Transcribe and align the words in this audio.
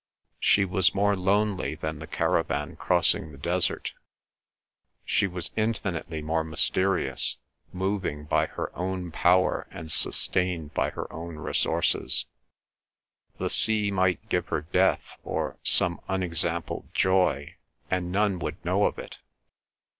She 0.39 0.65
was 0.65 0.95
more 0.95 1.15
lonely 1.15 1.75
than 1.75 1.99
the 1.99 2.07
caravan 2.07 2.75
crossing 2.75 3.31
the 3.31 3.37
desert; 3.37 3.93
she 5.05 5.27
was 5.27 5.51
infinitely 5.55 6.23
more 6.23 6.43
mysterious, 6.43 7.37
moving 7.71 8.23
by 8.23 8.47
her 8.47 8.75
own 8.75 9.11
power 9.11 9.67
and 9.69 9.91
sustained 9.91 10.73
by 10.73 10.89
her 10.89 11.05
own 11.13 11.35
resources. 11.35 12.25
The 13.37 13.51
sea 13.51 13.91
might 13.91 14.27
give 14.27 14.47
her 14.47 14.61
death 14.61 15.19
or 15.23 15.59
some 15.61 16.01
unexampled 16.07 16.91
joy, 16.95 17.57
and 17.91 18.11
none 18.11 18.39
would 18.39 18.65
know 18.65 18.85
of 18.85 18.97
it. 18.97 19.19